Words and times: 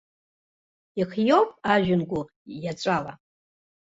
Ихиоуп 1.01 1.49
ажәҩан 1.71 2.01
гәы 2.09 2.21
иаҵәала. 2.63 3.13